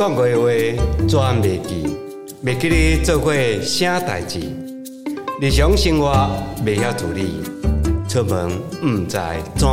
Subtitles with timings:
[0.00, 0.48] 讲过的话
[1.06, 1.94] 全袂记，
[2.42, 4.40] 袂记你做过啥代志，
[5.42, 6.10] 日常生活
[6.64, 7.42] 袂晓自理，
[8.08, 8.50] 出门
[8.82, 9.18] 毋知
[9.56, 9.68] 怎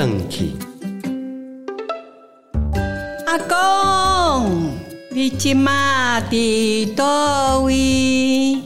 [0.00, 0.52] 转去。
[3.26, 4.70] 阿公，
[5.10, 8.58] 你今嘛伫倒位？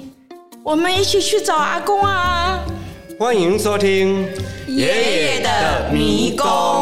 [0.63, 2.65] 我们一起去找阿公啊！
[3.19, 4.29] 欢迎收听
[4.69, 6.80] 爷爷的迷宫。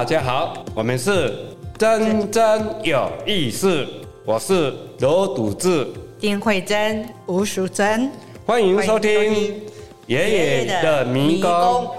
[0.00, 1.30] 大家好，我们是
[1.76, 2.42] 真真
[2.82, 3.86] 有意思，
[4.24, 5.86] 我是罗笃志，
[6.18, 8.10] 丁慧珍、吴淑珍，
[8.46, 9.60] 欢迎收听
[10.06, 11.90] 爷爷的迷宫。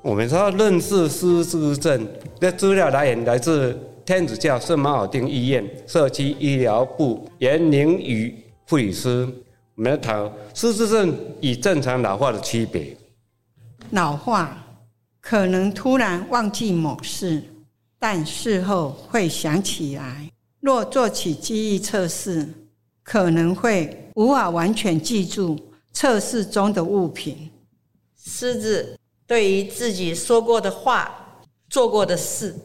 [0.00, 2.06] 我们说认识失智症
[2.38, 8.32] 的资料来源来自天主教圣马尔丁医院社区医疗部严宁宇
[8.68, 9.28] 护理师。
[9.74, 12.96] 我们来谈失智症与正常老化的区别。
[13.90, 14.56] 老化
[15.28, 17.42] 可能突然忘记某事，
[17.98, 20.26] 但事后会想起来。
[20.60, 22.48] 若做起记忆测试，
[23.02, 25.54] 可能会无法完全记住
[25.92, 27.50] 测试中的物品。
[28.16, 32.56] 狮子对于自己说过的话、做过的事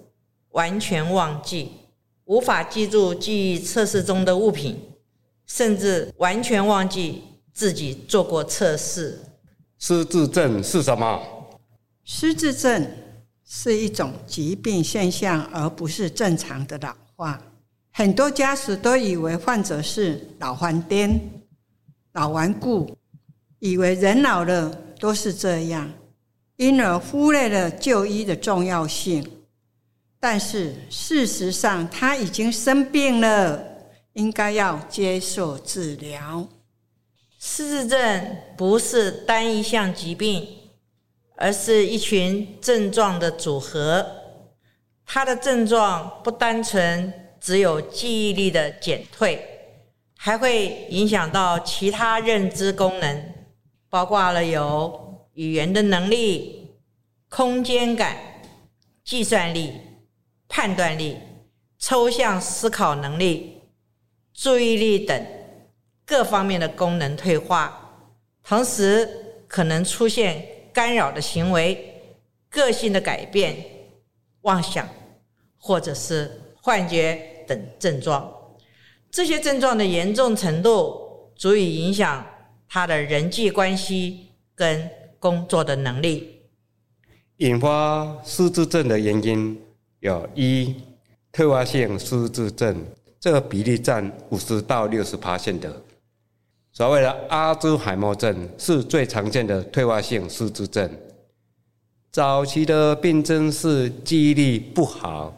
[0.51, 1.69] 完全忘记，
[2.23, 4.79] 无法记住记忆测试中的物品，
[5.47, 9.19] 甚至完全忘记自己做过测试。
[9.77, 11.21] 失智症是什么？
[12.03, 12.85] 失智症
[13.45, 17.41] 是一种疾病现象，而不是正常的老化。
[17.91, 21.17] 很多家属都以为患者是老顽癫、
[22.13, 22.97] 老顽固，
[23.59, 25.89] 以为人老了都是这样，
[26.57, 29.25] 因而忽略了就医的重要性。
[30.19, 33.63] 但是事实上，他已经生病了，
[34.13, 36.47] 应该要接受治疗。
[37.37, 40.47] 失智症不是单一项疾病，
[41.35, 44.05] 而是一群症状的组合。
[45.05, 49.45] 它的症状不单纯只有记忆力的减退，
[50.17, 53.33] 还会影响到其他认知功能，
[53.89, 56.71] 包括了有语言的能力、
[57.29, 58.15] 空间感、
[59.03, 59.73] 计算力、
[60.47, 61.17] 判断力、
[61.77, 63.61] 抽象思考能力、
[64.33, 65.25] 注意力等。
[66.05, 68.09] 各方面的功能退化，
[68.43, 69.09] 同时
[69.47, 72.01] 可能出现干扰的行为、
[72.49, 73.55] 个性的改变、
[74.41, 74.87] 妄想
[75.57, 78.29] 或者是幻觉等症状。
[79.11, 82.25] 这些症状的严重程度足以影响
[82.67, 84.89] 他的人际关系跟
[85.19, 86.41] 工作的能力。
[87.37, 89.61] 引发失智症的原因
[89.99, 90.75] 有一
[91.31, 92.83] 特发性失智症，
[93.19, 95.81] 这个比例占五十到六十趴的。
[96.73, 100.89] 所谓的阿兹海默症是最常见的退化性失智症。
[102.11, 105.31] 早期的病症是记忆力不好，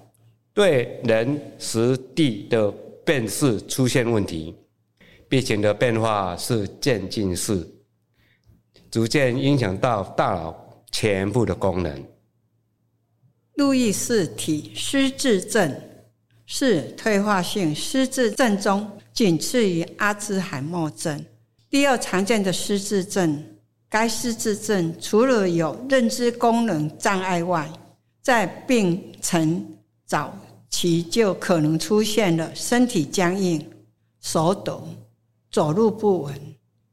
[0.54, 2.72] 对人、时、地的
[3.04, 4.56] 辨识出现问题，
[5.28, 7.68] 病情的变化是渐进式，
[8.90, 12.02] 逐渐影响到大脑全部的功能。
[13.56, 15.82] 路易斯体失智症
[16.46, 18.90] 是退化性失智症中。
[19.16, 21.26] 仅次于阿兹海默症，
[21.70, 23.44] 第二常见的失智症。
[23.88, 27.72] 该失智症除了有认知功能障碍外，
[28.22, 29.66] 在病程
[30.06, 30.38] 早
[30.70, 33.66] 期就可能出现了身体僵硬、
[34.20, 34.86] 手抖、
[35.50, 36.36] 走路不稳，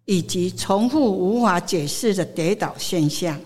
[0.04, 3.40] 以及重复无法解释的跌倒现象。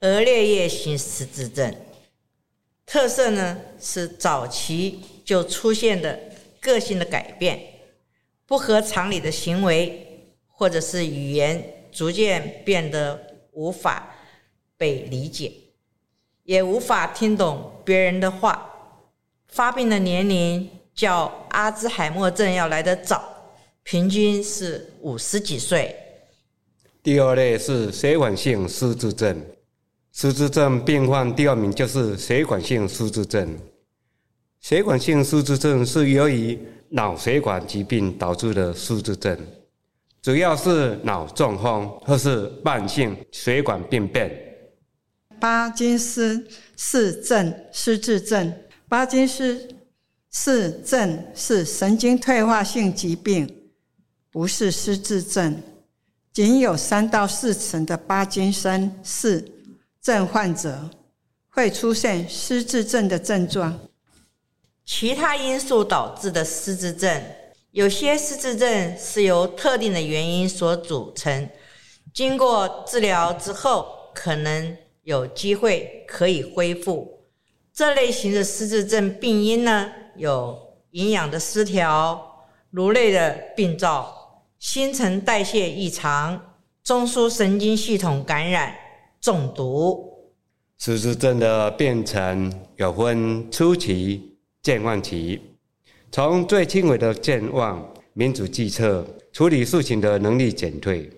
[0.00, 1.74] 额颞叶型失智症
[2.86, 6.18] 特色呢是早期就出现的
[6.58, 7.60] 个性的改变。
[8.48, 13.20] 不合常理的行为，或者是语言逐渐变得
[13.52, 14.08] 无法
[14.78, 15.52] 被理解，
[16.44, 18.64] 也无法听懂别人的话。
[19.48, 23.22] 发病的年龄较阿兹海默症要来得早，
[23.82, 25.94] 平均是五十几岁。
[27.02, 29.44] 第二类是血管性失智症，
[30.10, 33.58] 失智症病患第二名就是血管性失智症。
[34.60, 36.58] 血管性失智症是由于
[36.90, 39.38] 脑血管疾病导致的失智症，
[40.22, 44.30] 主要是脑中风或是慢性血管病变。
[45.40, 46.46] 巴金斯
[46.76, 48.52] 氏症失智症，
[48.88, 49.68] 巴金斯
[50.30, 53.48] 氏症是神经退化性疾病，
[54.30, 55.62] 不是失智症。
[56.32, 59.44] 仅有三到四成的巴金森氏
[60.00, 60.88] 症患者
[61.48, 63.78] 会出现失智症的症状。
[64.88, 67.22] 其他因素导致的失智症，
[67.72, 71.46] 有些失智症是由特定的原因所组成，
[72.14, 77.20] 经过治疗之后，可能有机会可以恢复。
[77.70, 80.58] 这类型的失智症病因呢，有
[80.92, 88.74] 营养的失调、颅内的病灶、新陈代谢异常、中枢神经系统感染、
[89.20, 90.32] 中毒。
[90.78, 94.27] 失智症的变成有分初期、
[94.68, 95.40] 健忘期。
[96.12, 97.82] 从最轻微的健忘、
[98.12, 101.10] 民主计策、处理事情的能力减退，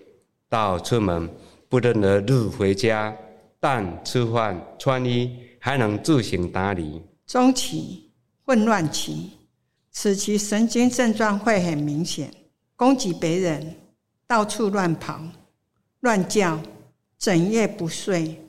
[0.47, 1.29] 到出门
[1.67, 3.13] 不认得路回家，
[3.59, 7.01] 但吃饭、穿衣还能自行打理。
[7.27, 8.09] 中期
[8.45, 9.31] 混乱期，
[9.91, 12.33] 此期神经症状会很明显，
[12.77, 13.75] 攻击别人，
[14.25, 15.19] 到处乱跑、
[15.99, 16.57] 乱叫，
[17.19, 18.41] 整夜不睡。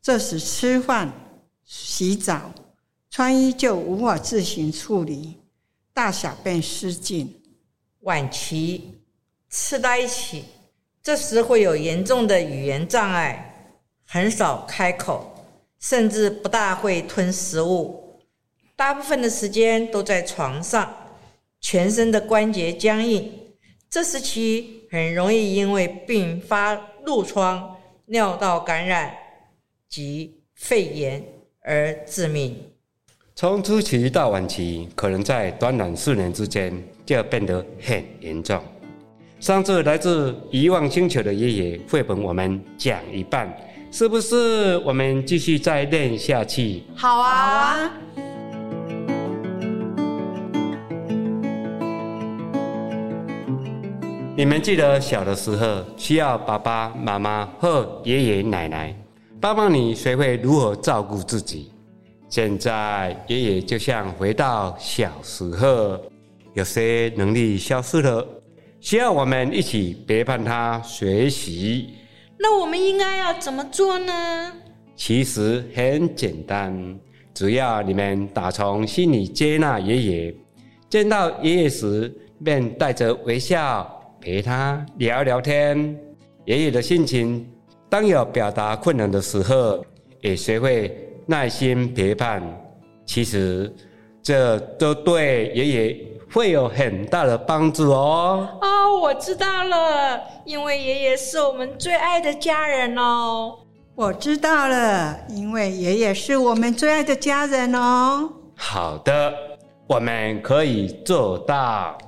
[0.00, 1.12] 这时吃饭、
[1.64, 2.52] 洗澡、
[3.12, 5.36] 穿衣就无法自行处理，
[5.92, 7.42] 大小便失禁。
[8.00, 9.02] 晚期
[9.50, 10.44] 痴呆期，
[11.02, 13.76] 这时会有严重的语言障碍，
[14.06, 15.44] 很少开口，
[15.78, 18.18] 甚至不大会吞食物，
[18.74, 20.90] 大部分的时间都在床上，
[21.60, 23.30] 全身的关节僵硬。
[23.90, 26.74] 这时期很容易因为并发
[27.04, 27.76] 褥疮、
[28.06, 29.14] 尿道感染。
[29.86, 31.22] 及肺炎
[31.60, 32.71] 而致命。
[33.42, 36.72] 从初期到晚期，可能在短短四年之间
[37.04, 38.56] 就要变得很严重。
[39.40, 43.52] 上次来自遗忘星球的爷爷绘本，我们讲一半，
[43.90, 44.78] 是不是？
[44.84, 46.84] 我们继续再练下去。
[46.94, 47.90] 好啊。
[54.36, 58.96] 你们记得小的时候需要爸爸妈妈或爷爷奶奶。
[59.40, 61.72] 帮帮你学会如何照顾自己。
[62.32, 66.00] 现在爷爷就像回到小时候，
[66.54, 68.26] 有些能力消失了，
[68.80, 71.90] 需要我们一起陪伴他学习。
[72.38, 74.50] 那我们应该要怎么做呢？
[74.96, 76.98] 其实很简单，
[77.34, 80.34] 只要你们打从心里接纳爷爷，
[80.88, 82.10] 见到爷爷时
[82.42, 83.86] 便带着微笑
[84.22, 85.94] 陪他聊聊天，
[86.46, 87.46] 爷爷的心情。
[87.90, 89.84] 当有表达困难的时候，
[90.22, 92.42] 也学会耐心陪伴。
[93.04, 93.74] 其实，
[94.22, 98.48] 这都对爷爷会有很大的帮助哦。
[98.62, 103.58] 哦，我知道了，因为爷爷是我们最爱的家人哦。
[103.94, 108.30] 我知道了，因为爷爷是我们最爱的家人哦。
[108.56, 109.34] 好的，
[109.86, 111.98] 我们可以做到。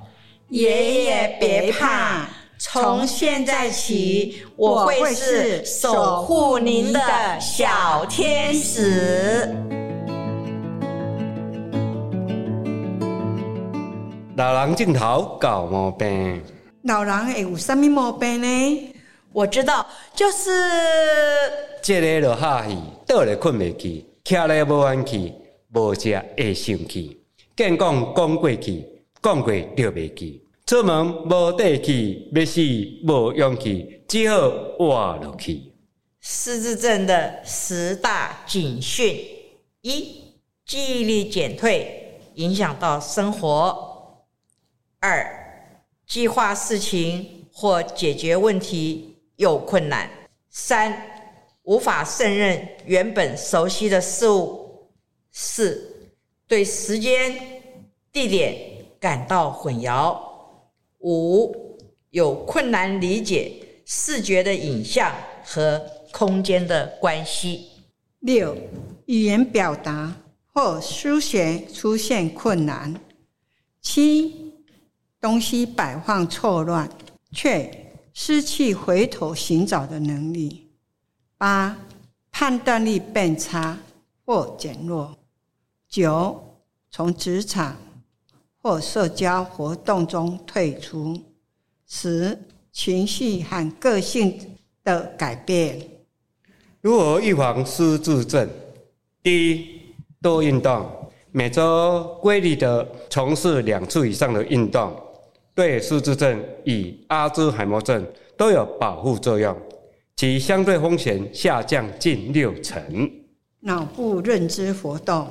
[0.49, 2.27] 爷爷别怕。
[2.57, 6.99] 从现在起，我会是守护您的
[7.39, 9.53] 小天使。
[14.37, 16.41] 老人镜头搞毛病？
[16.83, 18.93] 老人会有什么毛病呢？
[19.33, 20.49] 我知道，就是
[21.81, 25.33] 这个落下去，倒来困未去，徛来无安去，
[25.73, 27.21] 无食会生气，
[27.55, 28.85] 见讲讲过去，
[29.21, 30.44] 讲过就未记。
[30.65, 32.59] 出门无底气，要死
[33.07, 35.61] 无勇气，只好活落去。
[36.21, 39.15] 失智症的十大警讯：
[39.81, 40.33] 一、
[40.65, 43.47] 记忆力减退，影响到生活；
[44.99, 45.23] 二、
[46.07, 50.07] 计划事情或解决问题有困难；
[50.49, 50.99] 三、
[51.61, 54.89] 无法胜任原本熟悉的事物；
[55.31, 56.09] 四、
[56.47, 57.61] 对时间、
[58.11, 58.55] 地点
[58.99, 60.24] 感到混淆。
[60.99, 61.77] 五
[62.09, 63.53] 有困难理解
[63.85, 67.67] 视觉的影像和空间的关系。
[68.19, 68.57] 六
[69.05, 70.15] 语言表达
[70.51, 72.93] 或书写出现困难。
[73.81, 74.53] 七
[75.21, 76.89] 东西摆放错乱，
[77.31, 80.71] 却失去回头寻找的能力。
[81.37, 81.77] 八
[82.31, 83.77] 判断力变差
[84.25, 85.15] 或减弱。
[85.87, 86.57] 九
[86.89, 87.77] 从职场。
[88.65, 91.15] 或社交活动中退出，
[91.85, 92.35] 十
[92.71, 95.79] 情绪和个性的改变。
[96.81, 98.49] 如何预防失智症？
[99.21, 99.81] 第一，
[100.19, 100.83] 多运动，
[101.31, 104.99] 每周规律的从事两次以上的运动，
[105.53, 108.03] 对失智症与阿兹海默症
[108.35, 109.55] 都有保护作用，
[110.15, 112.81] 其相对风险下降近六成。
[113.59, 115.29] 脑部认知活动，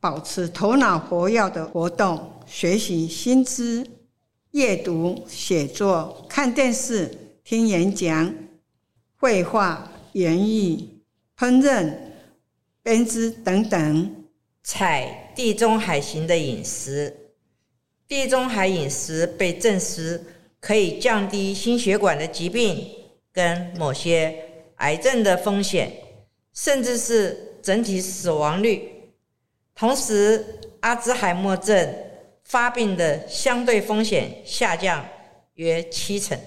[0.00, 2.18] 保持头脑活跃的活动。
[2.52, 3.86] 学习新知、
[4.50, 7.10] 阅读、写作、看电视、
[7.42, 8.34] 听演讲、
[9.16, 10.84] 绘画、演绎、
[11.34, 11.94] 烹饪、
[12.82, 14.26] 编织等等。
[14.62, 17.32] 采地中海型的饮食，
[18.06, 20.22] 地中海饮食被证实
[20.60, 22.86] 可以降低心血管的疾病
[23.32, 24.38] 跟某些
[24.76, 25.90] 癌症的风险，
[26.52, 28.88] 甚至是整体死亡率。
[29.74, 31.92] 同时，阿兹海默症
[32.52, 35.02] 发病的相对风险下降
[35.54, 36.38] 约七成。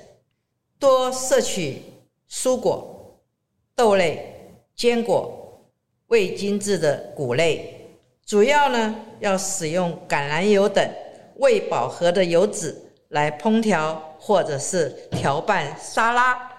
[0.78, 1.82] 多摄取
[2.30, 3.20] 蔬果、
[3.76, 5.66] 豆类、坚果、
[6.06, 7.88] 未精制的谷类。
[8.24, 10.88] 主要呢，要使用橄榄油等
[11.38, 16.52] 未饱和的油脂来烹调或者是调拌沙拉。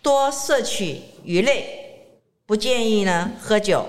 [0.00, 3.84] 多摄取鱼类，不建议呢喝酒。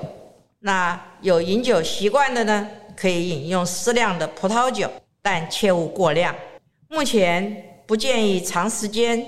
[0.62, 2.68] 那有饮酒习惯的呢，
[3.00, 4.89] 可以饮用适量的葡萄酒，
[5.22, 6.36] 但切勿过量。
[6.89, 9.25] 目前不建议长时间、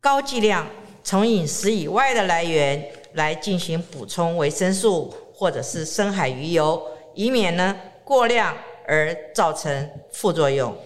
[0.00, 0.66] 高剂量
[1.02, 2.84] 从饮食以外的来源
[3.14, 5.12] 来进行补充维生素。
[5.38, 6.82] 或者是深海鱼油，
[7.14, 8.52] 以免呢过量
[8.88, 10.76] 而造成副作用。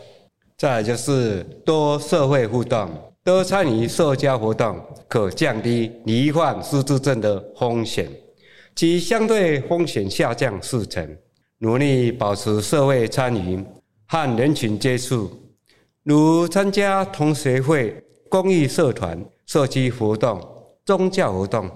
[0.58, 2.90] 再就是多社会互动，
[3.24, 8.06] 多参与社交活动，可降低罹患失智症的风险，
[8.76, 11.16] 其相对风险下降四成。
[11.62, 13.64] 努力保持社会参与
[14.08, 15.30] 和人群接触，
[16.02, 19.16] 如参加同学会、公益社团、
[19.46, 20.40] 社区活动、
[20.84, 21.70] 宗教活动。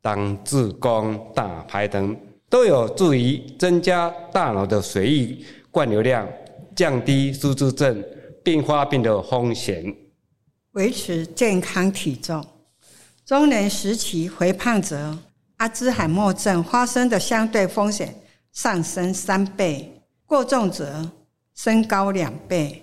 [0.00, 2.16] 当自宫打牌等
[2.48, 5.36] 都有助于增加大脑的血液
[5.70, 6.26] 灌流量，
[6.74, 8.02] 降低失智症
[8.42, 9.94] 并发病的风险，
[10.72, 12.42] 维持健康体重。
[13.26, 15.18] 中年时期肥胖者，
[15.58, 18.14] 阿兹海默症发生的相对风险
[18.52, 21.10] 上升三倍；过重者
[21.54, 22.82] 升高两倍；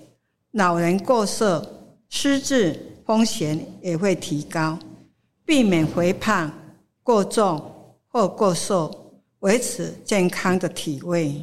[0.51, 1.65] 老人过瘦，
[2.10, 4.77] 失智风险也会提高。
[5.45, 6.51] 避免肥胖。
[7.03, 11.39] 过重或过瘦，维持健康的体位。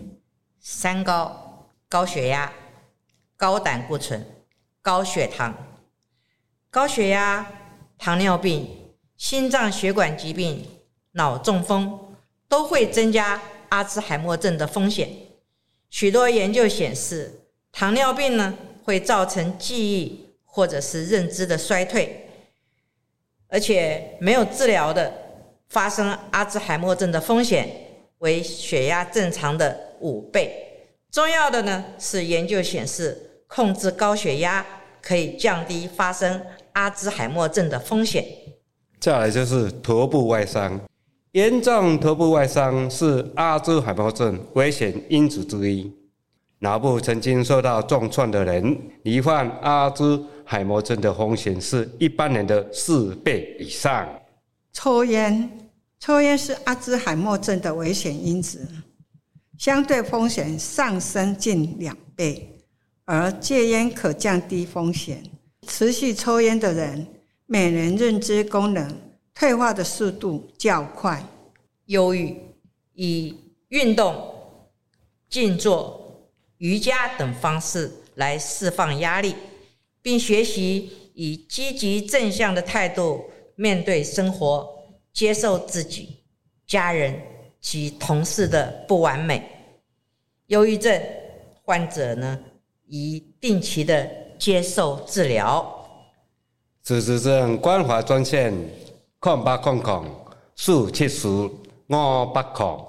[0.59, 2.53] 三高：高血压、
[3.37, 4.27] 高胆固醇、
[4.81, 5.55] 高血糖。
[6.69, 7.47] 高血压、
[7.97, 8.69] 糖尿病、
[9.17, 10.67] 心脏血管疾病、
[11.13, 11.97] 脑中风
[12.49, 13.41] 都会增加
[13.73, 15.09] 阿兹海默症的风险。
[15.89, 17.41] 许多研究显示，
[17.73, 22.29] 糖尿病呢会造成记忆或者是认知的衰退，
[23.49, 25.11] 而且没有治疗的。
[25.71, 27.67] 发生阿兹海默症的风险
[28.19, 30.53] 为血压正常的五倍。
[31.11, 34.67] 重要的呢是研究显示，控制高血压
[35.01, 38.23] 可以降低发生阿兹海默症的风险。
[39.01, 40.79] 再来就是头部外伤，
[41.33, 45.91] 严重头部外伤是阿兹海默症危险因子之一。
[46.59, 54.07] 脑部曾经受到重创的人，罹患阿兹海默症的风险是一般人的四倍以上。
[54.75, 55.51] 抽烟。
[55.99, 58.69] 抽烟是阿兹海默症的危险因子，
[59.57, 62.59] 相对风险上升近两倍，
[63.07, 65.23] 而戒烟可降低风险。
[65.67, 67.07] 持续抽烟的人，
[67.47, 68.93] 每年认知功能
[69.35, 71.25] 退化的速度较快。
[71.87, 72.41] 忧郁，
[72.95, 73.37] 以
[73.69, 74.35] 运动、
[75.29, 79.35] 静坐、瑜伽等方式来释放压力，
[80.01, 83.25] 并学习以积极正向的态度
[83.57, 84.69] 面对生活。
[85.13, 86.17] 接受自己、
[86.67, 87.21] 家人
[87.61, 89.47] 及同事的不完美。
[90.47, 90.99] 忧郁症
[91.63, 92.39] 患者呢，
[92.87, 95.87] 宜定期的接受治疗。
[96.81, 98.55] 自治症关怀专线：
[99.23, 100.05] 空八空空
[100.57, 102.85] 四七四五八空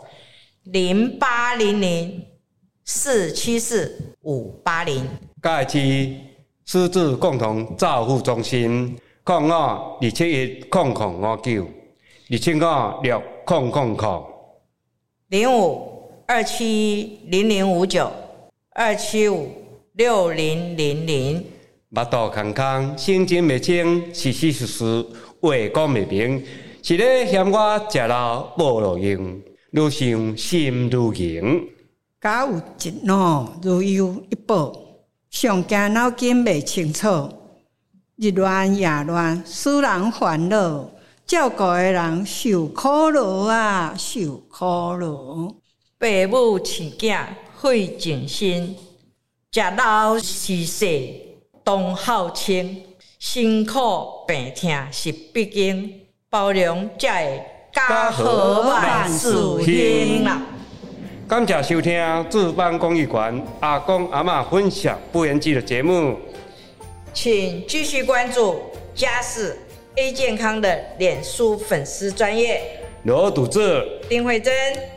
[0.63, 1.19] 零。
[1.19, 2.25] 八零零
[2.83, 5.07] 四七四五八零。
[5.39, 6.17] 盖区
[6.65, 11.67] 私自共同照护中心：空五二七一空空五九。
[12.31, 14.25] 二七五六空空空
[15.27, 18.11] 零五二七零零五九。
[18.71, 19.51] 二七五
[19.91, 21.45] 六零零零，
[21.89, 25.05] 目肚空空，心情未清，事事实实
[25.43, 26.41] 话讲未明，
[26.81, 31.67] 是咧嫌我食老无路用，愈想心愈硬。
[32.21, 34.73] 家有一恼如有一报，
[35.29, 37.29] 上惊脑筋未清楚，
[38.15, 40.89] 日乱夜乱，使人烦恼。
[41.25, 45.49] 照顾的人受苦劳啊，受苦劳。
[45.99, 47.19] 父母饲囝
[47.61, 48.77] 费尽心，
[49.51, 51.21] 食老是细
[51.65, 52.81] 当孝亲，
[53.23, 60.41] 辛苦病痛是必经，包容才会家和万事兴啦。
[61.25, 66.19] 感谢收听智邦公益馆阿公阿妈分享不言记的节目，
[67.13, 68.61] 请继续关注
[68.93, 69.57] 家事。
[69.95, 72.61] A 健康的脸书粉丝专业，
[73.03, 74.53] 罗笃志，丁慧珍，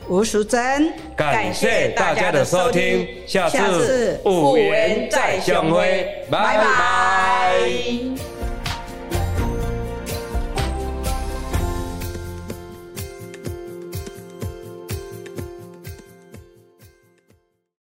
[0.08, 7.58] 吴淑珍，感谢大家的收听，下下次次五元再相会，拜拜。